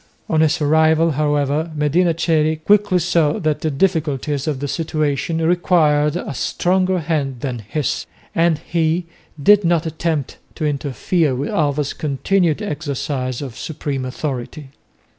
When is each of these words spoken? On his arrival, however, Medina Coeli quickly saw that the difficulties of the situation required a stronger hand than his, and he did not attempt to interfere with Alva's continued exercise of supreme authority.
On 0.27 0.41
his 0.41 0.59
arrival, 0.59 1.11
however, 1.11 1.69
Medina 1.75 2.15
Coeli 2.15 2.55
quickly 2.55 2.97
saw 2.97 3.33
that 3.37 3.61
the 3.61 3.69
difficulties 3.69 4.47
of 4.47 4.59
the 4.59 4.67
situation 4.67 5.37
required 5.37 6.15
a 6.15 6.33
stronger 6.33 6.97
hand 6.97 7.41
than 7.41 7.59
his, 7.59 8.07
and 8.33 8.57
he 8.57 9.05
did 9.39 9.63
not 9.63 9.85
attempt 9.85 10.37
to 10.55 10.65
interfere 10.65 11.35
with 11.35 11.51
Alva's 11.51 11.93
continued 11.93 12.63
exercise 12.63 13.43
of 13.43 13.55
supreme 13.55 14.03
authority. 14.03 14.69